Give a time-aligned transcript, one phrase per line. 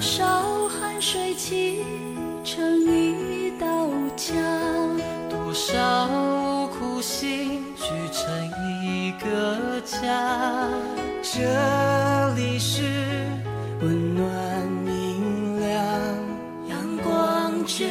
[0.00, 1.84] 多少汗水砌
[2.42, 4.34] 成一道墙，
[5.28, 6.08] 多少
[6.68, 8.50] 苦心聚成
[8.82, 10.70] 一个家。
[11.22, 12.80] 这里是
[13.82, 15.84] 温暖明亮、
[16.66, 17.90] 阳光眷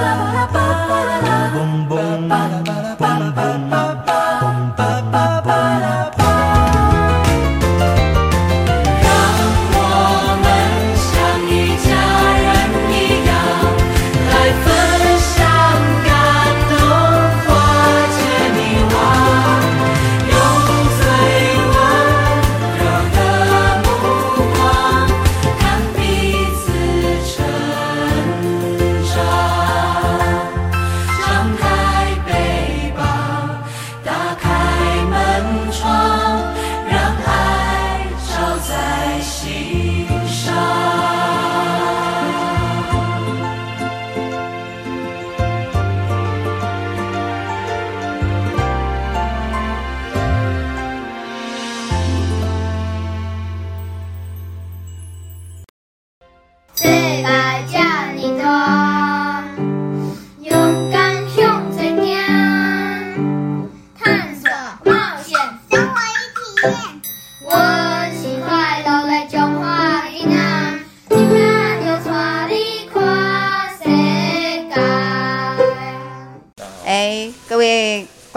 [0.00, 0.29] love.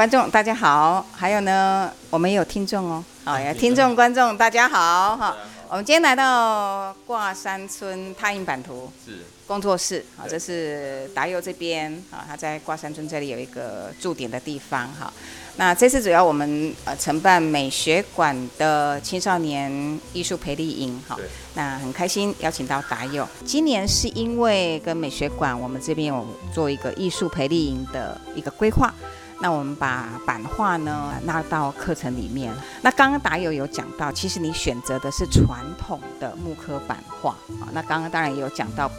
[0.04, 5.34] 观众大家好，还有呢，我们也有听众哦，好，呀听众观众大家好哈。
[5.70, 15.14] 我们今天来到挂山村拓印版图是工作室，好，这是达佑这边啊，他在挂山村这里有一个驻点的地方哈。
[15.56, 19.72] 那这次主要我们呃承办美学馆的青少年
[20.12, 23.26] 艺术培力营哈对，那很开心邀请到达佑。
[23.46, 28.94] 今年是因为跟美学馆我们这边有做一个艺术培力营的一个规划。
[29.44, 32.54] 那我们把版画呢纳到课程里面。
[32.82, 37.68] 那刚刚达友有讲到，其实你选择的是传统的木刻版画啊。
[37.74, 38.90] 那刚刚当然也有讲到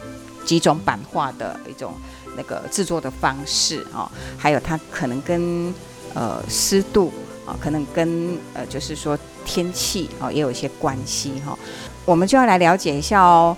[0.45, 1.95] 几种版画的一种
[2.37, 4.07] 那个制作的方式啊，
[4.37, 5.73] 还有它可能跟
[6.13, 7.11] 呃湿度
[7.43, 11.57] 啊，可能跟呃就是说天气啊也有一些关系哈、
[12.05, 13.57] 我们就要来了解一下哦，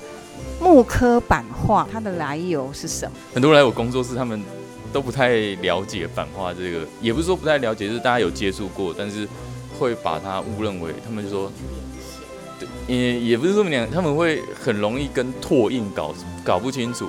[0.62, 3.18] 木刻版画它的来由是什么？
[3.34, 4.42] 很多人来我工作室，他们
[4.94, 5.30] 都不太
[5.62, 9.28] 了解版画这个，也不是说不太了解，就是大家有接触过，但是
[9.78, 11.52] 会把它误认为，他们就说，
[12.60, 17.08] 对，也也不是这么讲，他们会很容易跟拓印搞搞不清楚，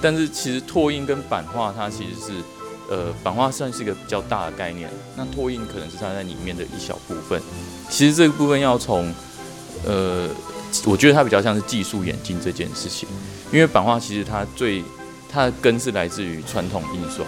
[0.00, 2.32] 但是其实拓印跟版画它其实是，
[2.88, 7.40] 呃，版画算是一个比较大的概念，那拓印可能是它在里面的一小部分，
[7.90, 9.12] 其实这个部分要从，
[9.84, 10.28] 呃，
[10.84, 13.08] 我觉得它比较像是技术演进这件事情，
[13.52, 14.82] 因为版画其实它最
[15.36, 17.22] 它的根是来自于传统印刷。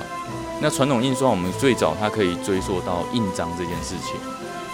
[0.62, 4.16] 那传统印刷，我们最早它可以追溯到印章这件事情。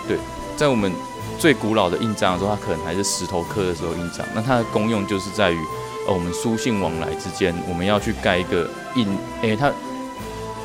[0.07, 0.17] 对，
[0.57, 0.93] 在我们
[1.37, 4.25] 最古老的印章的时候，它可能还是石头刻的时候印章。
[4.37, 5.59] 那它的功用就是在于，
[6.07, 9.09] 呃，我们书信往来之间，我们要去盖一个印，
[9.43, 9.73] 诶、它，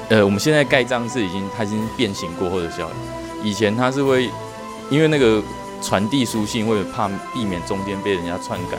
[0.10, 3.50] 呃，我们现在盖章是已经它已经变形过后的效应。
[3.50, 4.30] 以前它是会，
[4.92, 5.42] 因为那个
[5.82, 8.78] 传递书信会怕避免中间被人家篡改，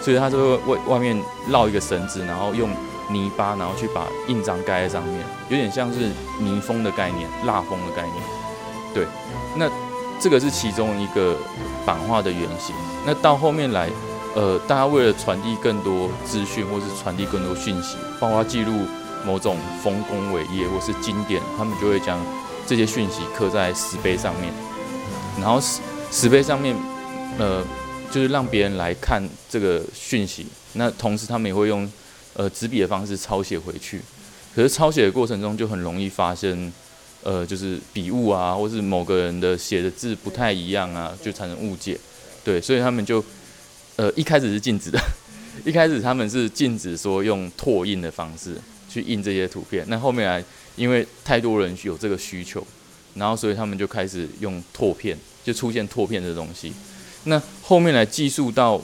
[0.00, 2.70] 所以它就会外外面绕一个绳子，然后用
[3.10, 6.10] 泥巴，然后去把印章盖在上面，有点像是
[6.40, 8.14] 泥封的概念、蜡封的概念。
[8.94, 9.06] 对，
[9.56, 9.68] 那
[10.20, 11.36] 这个是其中一个
[11.84, 12.74] 版画的原型。
[13.06, 13.90] 那到后面来，
[14.34, 18.72] 呃，大家为了传递更多资讯，或是传递更多讯息，包括记录
[19.26, 22.18] 某种丰功伟业或是经典，他们就会将
[22.66, 24.52] 这些讯息刻在石碑上面，
[25.40, 25.80] 然后石
[26.10, 26.76] 石碑上面，
[27.38, 27.62] 呃，
[28.10, 30.46] 就是让别人来看这个讯息。
[30.74, 31.90] 那同时，他们也会用
[32.34, 34.00] 呃纸笔的方式抄写回去。
[34.54, 36.72] 可是抄写的过程中，就很容易发生
[37.24, 41.98] 呃，就是笔误啊，或是某个人的写的字不太一样啊，就产生误解。
[42.44, 43.24] 对，所以他们就
[43.96, 45.00] 呃一开始是禁止的，
[45.64, 48.54] 一开始他们是禁止说用拓印的方式
[48.88, 49.84] 去印这些图片。
[49.88, 50.44] 那后面来，
[50.76, 52.64] 因为太多人有这个需求，
[53.14, 56.72] 然后所以他们就开始用拓片，就出现拓片这东西。
[57.24, 58.80] 那后面来技术到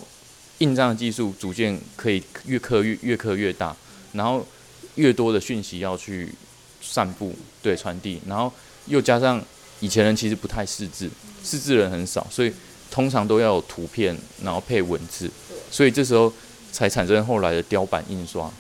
[0.61, 3.75] 印章的技术逐渐可以越刻越越刻越大，
[4.13, 4.47] 然后
[4.95, 6.33] 越多的讯息要去
[6.81, 8.53] 散布对传递，然后
[8.87, 9.43] 又加上
[9.81, 11.11] 以前人其实不太识字，
[11.43, 12.53] 识字人很少，所以
[12.91, 15.31] 通常都要有图片，然后配文字，
[15.71, 16.33] 所以这时候
[16.71, 18.51] 才产生后来的雕版印刷。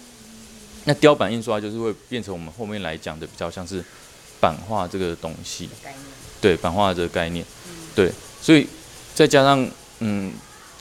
[0.84, 3.84] 那雕版印刷就是会变成我们后面来讲的比较像是
[4.40, 5.68] 版画这个东西，
[6.40, 7.44] 对版画这个概念，
[7.94, 8.66] 对，所以
[9.14, 10.32] 再加上嗯，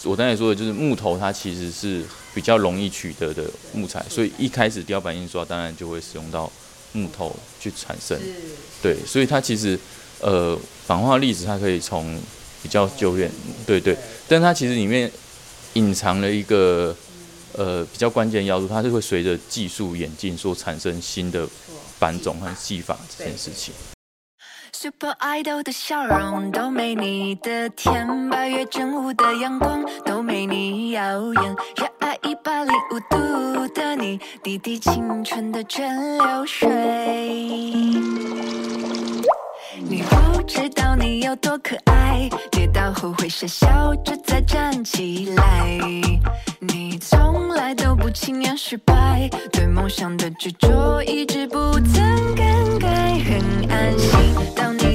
[0.04, 2.04] 我刚才说的就是木头，它其实是
[2.34, 6.50] 比较容易取得的木材，所以一开始雕版印刷当然就会使用到
[6.94, 8.18] 木头去产生，
[8.82, 9.78] 对，所以它其实
[10.22, 12.20] 呃版画历史它可以从
[12.64, 13.30] 比较久远，
[13.66, 15.12] 对对，但它其实里面
[15.74, 16.96] 隐藏了一个
[17.54, 21.48] 呃比较关键要素，它是会随着技术演进所产生新的
[22.00, 23.74] 版种和技法这件事情。
[24.82, 31.02] Super Idol 的笑容都没你的甜，八月正午的阳光都没你耀
[31.34, 36.70] 眼，热爱一百零五度的你，滴滴青春的蒸馏水。
[39.82, 42.59] 你不知道你有多可爱，你
[43.00, 45.80] 后会傻笑着再站起来。
[46.60, 54.12] 你从来都不轻言失败，对梦想的执着一直不曾更改，很安心。
[54.54, 54.89] 当你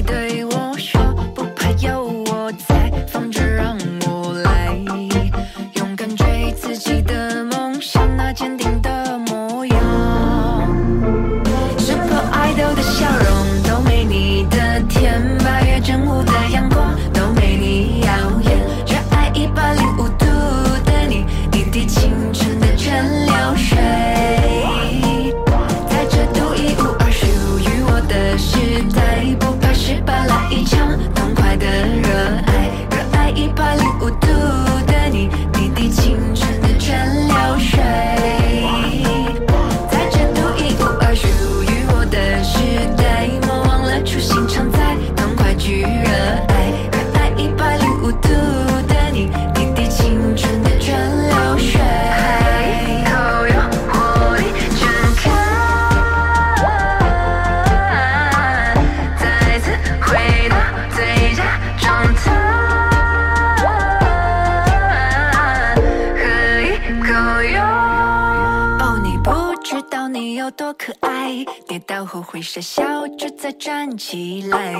[73.65, 74.79] 站起来。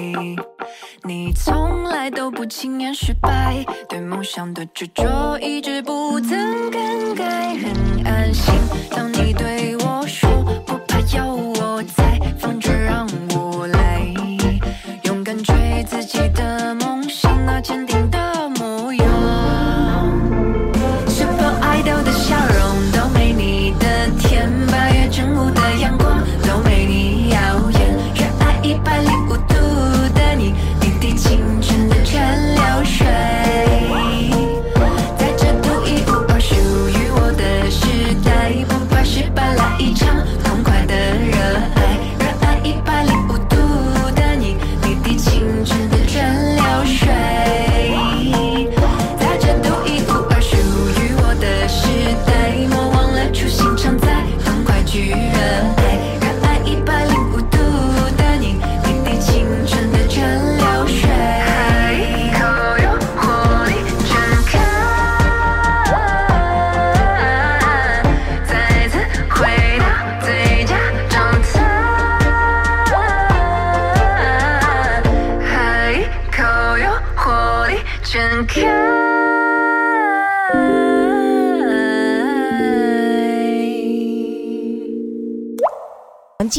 [1.04, 8.54] 你从来都不轻言失败，对梦想的执着一直不曾更改，很安心。
[8.92, 9.85] 当你对我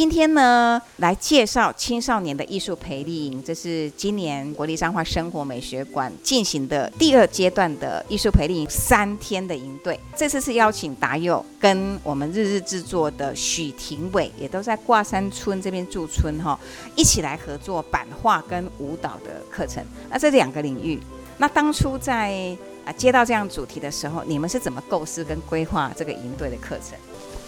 [0.06, 9.98] 今天呢，来介绍青少年的艺术培力营，这是今年国立彰化生活美学馆进行的第二阶段的艺术培力营三天的营队。
[10.14, 16.56] 这次是邀请达佑跟我们日日制作的许廷伟，也都在挂山村这边驻村哈，
[16.94, 19.84] 一起来合作版画跟舞蹈的课程。
[20.08, 21.00] 那这两个领域，
[21.38, 26.96] 那当初在啊接到这样主题的时候，你们是怎么构思跟规划这个营队的课程？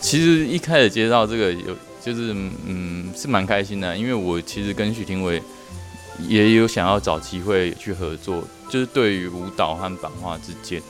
[0.00, 1.76] 其实一开始接到这个有
[2.08, 2.34] 就是
[2.66, 5.42] 嗯是蛮开心的，因为我其实跟许廷伟
[6.26, 10.80] 也有想要找机会去合作，就是对于舞蹈和版画之间，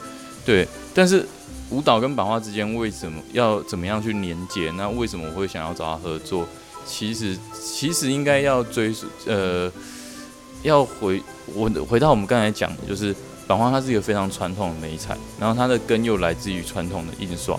[0.46, 1.26] 对，但是
[1.70, 4.70] 舞蹈跟版画之间为什么要怎么样去连接？
[4.76, 6.46] 那为什么我会想要找他合作？
[6.86, 9.70] 其实其实应该要追溯呃，
[10.62, 11.20] 要回
[11.52, 13.12] 我回到我们刚才讲的，就是
[13.48, 17.58] 版画它是一个非常传统的美彩，然后它的根又来自于传统的印刷。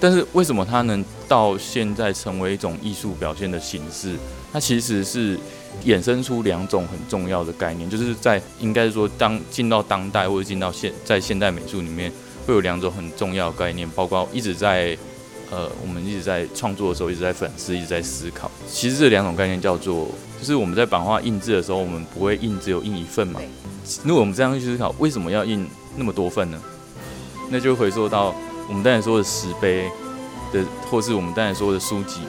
[0.00, 4.16] 但是为什么它能到现在成为一种艺术表现的形式？
[4.52, 5.38] 它其实是
[5.84, 12.10] 衍生出两种很重要的概念，就是在应该说当进到当代或者进到现在现代美术里面，
[12.46, 14.96] 会有两种很重要的概念，包括一直在
[15.50, 18.50] 呃我们一直在创作的时候一直在反思，一直在思考。
[18.66, 20.08] 其实这两种概念叫做，
[20.40, 23.40] 就是我们在版画印制的时候，我们不会印只有印一份嘛。
[24.02, 25.64] 如果我们这样去思考，为什么要印
[25.96, 26.60] 那么多份呢？
[27.50, 28.34] 那就回溯到。
[28.70, 29.90] 我们刚才说的石碑
[30.52, 32.20] 的，或是我们刚才说的书籍，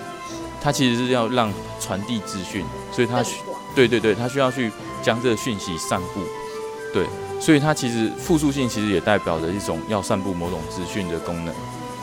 [0.59, 3.41] 它其实是要让传递资讯，所以它需，
[3.75, 4.71] 对对对，它需要去
[5.03, 6.21] 将这个讯息散布，
[6.91, 7.05] 对，
[7.39, 11.53] 所以它其实复数性其实也代表着一种要散布某种资讯的功能，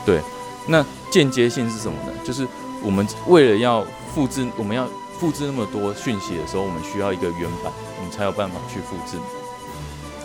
[0.05, 0.21] 对。
[0.67, 2.13] 那间接性是什么呢？
[2.23, 2.47] 就是
[2.81, 4.87] 我们为了要复制，我们要
[5.19, 9.17] 复制那么多讯息的时候，我们需要一个原版，我们才有办法去复制，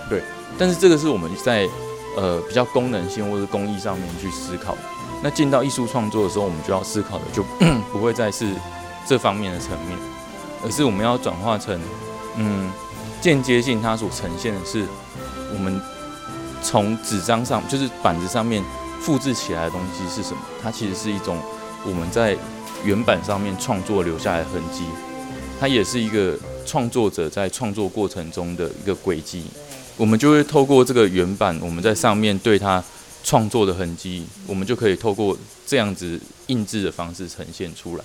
[0.09, 0.23] 对。
[0.57, 1.69] 但是这个是我们在。
[2.17, 4.77] 呃，比较功能性或者工艺上面去思考，
[5.23, 7.43] 那进到艺术创作的时候，我们就要思考的就
[7.93, 8.47] 不会再是
[9.07, 9.99] 这方面的层面，
[10.65, 11.81] 而是我们要转化成，
[12.37, 12.71] 嗯，
[13.21, 14.87] 间接性它所呈现的是
[15.53, 15.81] 我们
[16.63, 18.63] 从纸张上，就是板子上面
[19.01, 20.39] 复制起来的东西是什么？
[20.63, 21.37] 它其实是一种
[21.85, 22.37] 我们在
[22.85, 24.85] 原版上面创作留下来的痕迹，
[25.59, 29.45] 它也是一个创作者在创作过程中的一个轨迹。
[29.97, 32.83] 我们就会透过这个原版，我们在上面对它
[33.23, 35.37] 创作的痕迹，我们就可以透过
[35.67, 38.05] 这样子印制的方式呈现出来。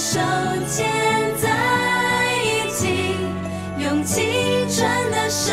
[0.00, 0.18] 手
[0.66, 0.88] 牵
[1.36, 3.16] 在一起
[3.78, 4.24] 用青
[4.66, 5.52] 春的手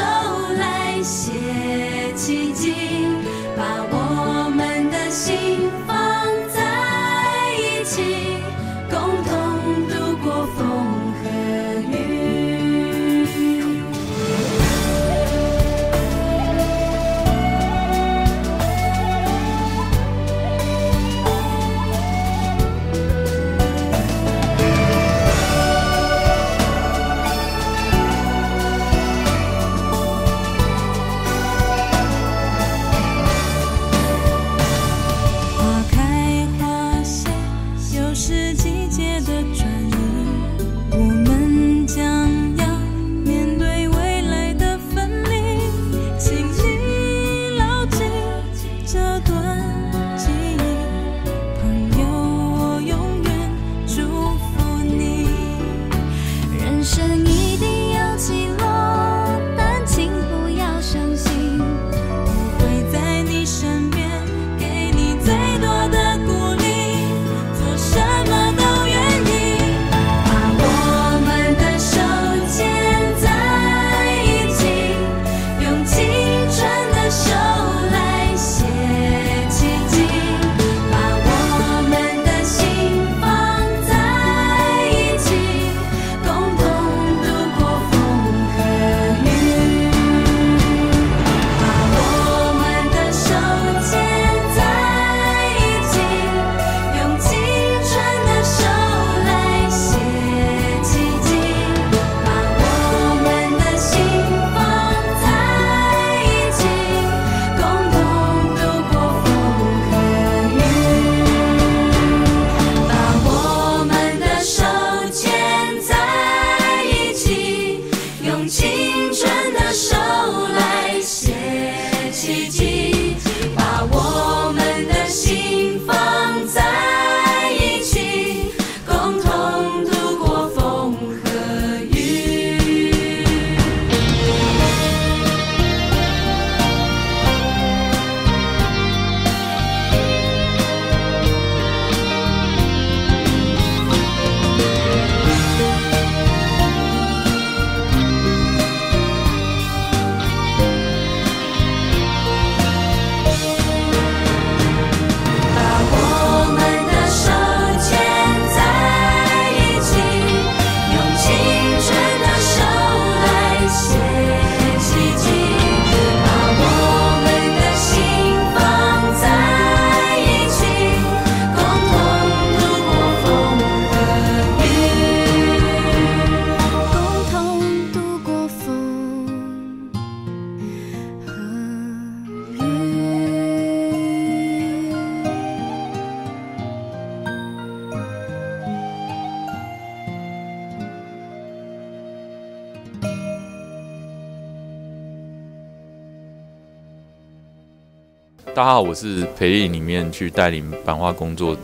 [198.57, 201.55] 大家好，我是培力里面去带领版画工作，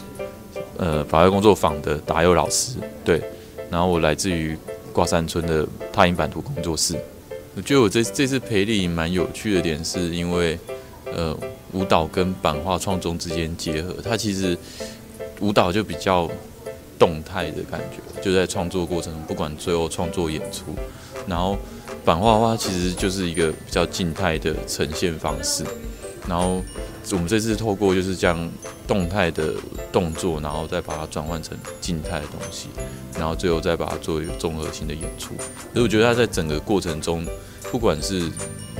[0.77, 2.77] 呃，版画工作坊的达佑老师。
[3.03, 3.19] 对，
[3.71, 4.55] 然后我来自于
[4.91, 6.95] 挂山村的踏影版图工作室。
[7.55, 10.59] 我觉得我这这次培力蛮有趣的点，是因为
[11.05, 11.35] 呃
[11.71, 14.55] 舞蹈跟版画创作之间结合，它其实
[15.39, 16.29] 舞蹈就比较
[16.99, 20.65] 动态的感觉，就在创作过程中，不管最后创作演出，
[21.25, 21.57] 然后
[22.05, 25.65] 版画的话，其实就是一个比较静态的呈现方式。
[26.25, 26.63] 然后
[27.11, 28.49] 我们这次透过就是这样
[28.87, 29.53] 动态的
[29.91, 32.69] 动作，然后再把它转换成静态的东西，
[33.17, 35.35] 然后最后再把它做一个综合性的演出。
[35.73, 37.25] 所以我觉得它在整个过程中，
[37.71, 38.31] 不管是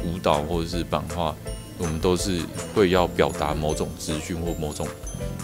[0.06, 1.36] 舞蹈或者是版画，
[1.78, 2.42] 我们都是
[2.74, 4.88] 会要表达某种资讯或某种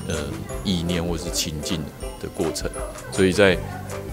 [0.08, 0.16] 呃
[0.64, 1.84] 意念或是情境
[2.22, 2.72] 的过程。
[3.12, 3.58] 所以在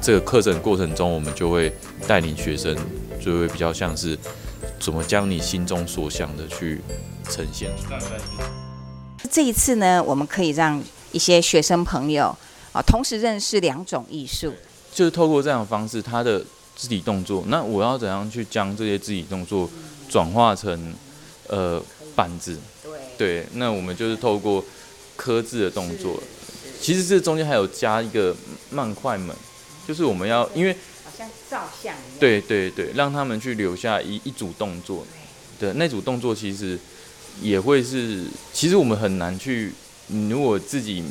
[0.02, 1.72] 这个课程过程中，我们就会
[2.06, 2.76] 带领学生，
[3.20, 4.18] 就会比较像是
[4.80, 6.80] 怎么将你心中所想的去
[7.30, 8.55] 呈现出来。
[9.26, 12.36] 这一次呢，我们可以让一些学生朋友
[12.72, 14.52] 啊，同时认识两种艺术。
[14.94, 16.42] 就是透过这样的方式，他的
[16.74, 19.68] 肢体动作，那我要怎样去将这些肢体动作
[20.08, 20.94] 转化成
[21.48, 21.82] 呃
[22.14, 22.58] 板子？
[23.18, 24.64] 对，那我们就是透过
[25.16, 26.22] 刻字的动作。
[26.80, 28.36] 其实这中间还有加一个
[28.70, 29.34] 慢快门，
[29.88, 31.96] 就是我们要因为好像照相一样。
[32.20, 35.06] 对对对，让他们去留下一一组动作
[35.58, 36.78] 的那组动作，其实
[37.40, 39.72] 也会是，其实我们很难去，
[40.08, 41.02] 你如果自己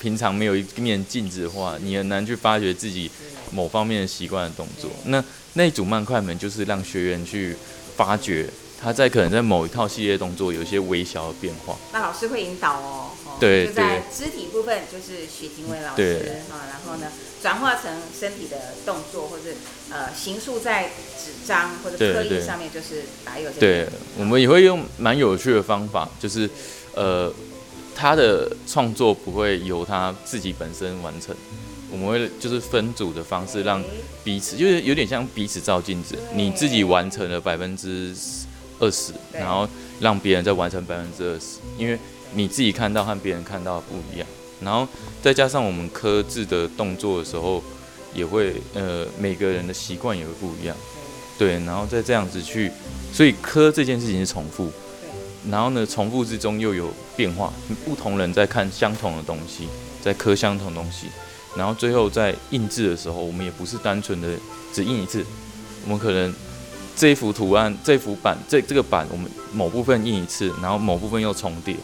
[0.00, 3.10] 平常没有一面镜子的话，你很难去发掘自己
[3.50, 4.90] 某方面的习惯的动作。
[5.06, 5.22] 那
[5.54, 7.56] 那一组慢快门就是让学员去
[7.96, 8.48] 发掘
[8.82, 11.76] 他在可能在某一套系列动作有一些微小的变化。
[11.92, 17.06] 那老师会引导哦，哦对就在肢体部分就是许廷伟老师对哈、然后呢
[17.40, 17.84] 转化成
[18.18, 19.44] 身体的动作，或者
[19.90, 26.50] 呃形塑在纸张或者刻印上面，就是打有这对边，我们也会用蛮有趣的方法，就是
[26.94, 27.32] 呃，
[27.94, 31.32] 他的创作不会由他自己本身完成，
[31.90, 33.82] 我们会就是分组的方式让
[34.24, 38.14] 彼此，就是有点像彼此照镜子，你自己完成了百分之
[38.82, 39.66] 二十，然后
[40.00, 41.96] 让别人再完成百分之二十，因为
[42.34, 44.26] 你自己看到和别人看到不一样，
[44.60, 44.86] 然后
[45.22, 47.62] 再加上我们刻字的动作的时候，
[48.12, 50.76] 也会呃每个人的习惯也会不一样，
[51.38, 52.72] 对，然后再这样子去，
[53.12, 54.68] 所以刻这件事情是重复，
[55.48, 57.52] 然后呢重复之中又有变化，
[57.84, 59.68] 不同人在看相同的东西，
[60.02, 61.06] 在刻相同东西，
[61.56, 64.28] 然后最后在印制的时候，我们也不是单纯的
[64.72, 65.24] 只印一次，
[65.84, 66.34] 我们可能
[67.02, 71.74] 这一幅图案、这幅版、这这个版，我们某部分印一次，然后某部分又重叠，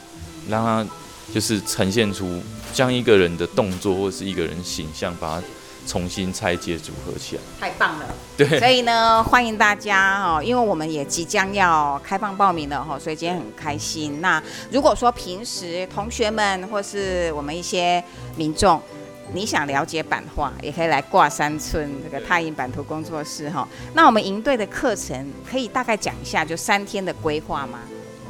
[0.48, 0.86] 让它
[1.34, 2.40] 就是呈现出
[2.72, 5.46] 将一个人的动作或是一个人形象，把它
[5.88, 7.42] 重新拆解组合起来。
[7.58, 8.06] 太棒了。
[8.36, 14.20] 对，所以呢，欢迎大家哦，因为我们也即将要开放报名了哈，所以今天很开心。
[14.20, 18.00] 那如果说平时同学们或是我们一些
[18.36, 18.80] 民众，
[19.32, 23.66] 你想了解版画，也可以来挂山村这个太印版图工作室哈。
[23.94, 27.80] 那我们营队的课程可以大概讲一下，就三天的规划吗？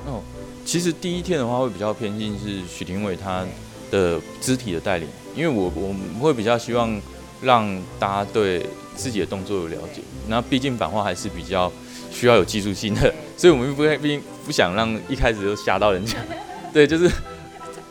[0.07, 0.23] 哦，
[0.65, 3.45] 其实第一天的话会比较偏近是许廷伟他
[3.91, 7.01] 的肢体的带领，因为我我们会比较希望
[7.41, 7.67] 让
[7.99, 10.03] 大家对自己的动作有了解。
[10.27, 11.71] 那毕竟版画还是比较
[12.11, 16.17] 需要有技术性的， 所以我们不会毕竟不想让一开始就吓到人家。
[16.73, 17.07] 对，就是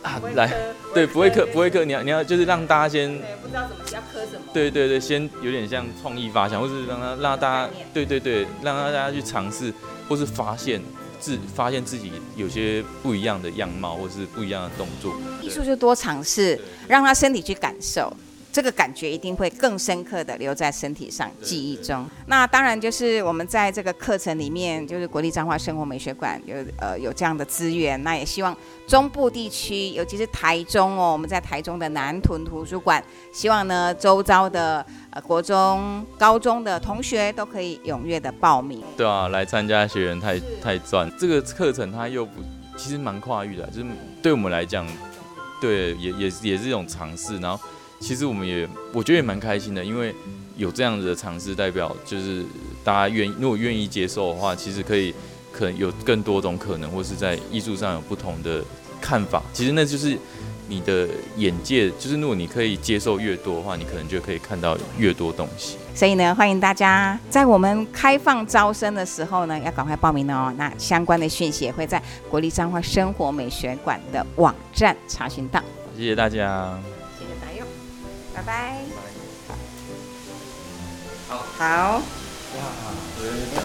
[0.02, 0.52] 啊来，
[0.98, 4.42] 对不会刻不会刻，你要你要就是让大家先对，不知道怎么要刻什么。
[4.52, 9.72] 对对对，先有点像创意发想，或是让他让大家对对对，让大家去尝试，
[10.08, 10.82] 或是发现
[11.20, 15.14] 自发现自己有些不一样的样貌，或是不一样的动作。
[15.40, 18.12] 艺术就多尝试，让他身体去感受。
[18.52, 22.06] 这个感觉一定会更深刻的留在身体上、记忆中。
[22.26, 28.56] 那当然就是我们在这个课程里面，就是国立彰化生活美学馆有呃有这样的资源，那也希望
[28.86, 38.82] 中部地区，尤其是台中哦，我们在台中的南屯图书馆，希望呢周遭的呃国中、高中的同学都可以踊跃的报名。
[38.96, 41.10] 对啊，来参加学员太太赚。
[41.18, 42.42] 这个课程它又不，
[42.76, 43.86] 其实蛮跨域的，就是
[44.22, 44.86] 对我们来讲，
[45.60, 47.38] 对也也也是一种尝试。
[47.38, 47.62] 然后
[48.00, 50.14] 其实我们也我觉得也蛮开心的，因为
[50.56, 52.44] 有这样子的尝试，代表就是
[52.84, 55.14] 大家愿意如果愿意接受的话，其实可以
[55.52, 58.62] 可能有更多种可能，或是在艺术上有不同的
[59.00, 59.42] 看法。
[59.52, 60.16] 其实那就是
[60.68, 65.76] 你的眼界，就是如果你可以接受越多的话，你可能就可以看到越多东西。
[65.94, 70.54] 所以呢，欢迎大家在我们开放招生的时候呢，要赶快报名哦。
[70.56, 75.62] 那相关的讯息也会在国立彰化生活美学馆的网站查询到。
[75.96, 76.78] 谢谢大家。
[78.38, 78.84] 拜拜。
[81.28, 81.38] 好。
[81.58, 82.02] 好。
[82.54, 83.64] 哇，